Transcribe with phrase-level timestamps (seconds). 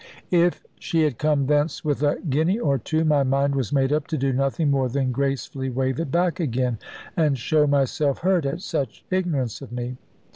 [0.31, 4.07] If she had come thence with a guinea or two, my mind was made up
[4.07, 6.79] to do nothing more than gracefully wave it back again,
[7.15, 9.97] and show myself hurt at such ignorance of me.